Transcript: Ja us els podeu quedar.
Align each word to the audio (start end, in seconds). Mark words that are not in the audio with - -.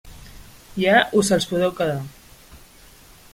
Ja 0.83 0.95
us 1.21 1.29
els 1.37 1.47
podeu 1.51 1.75
quedar. 1.81 1.99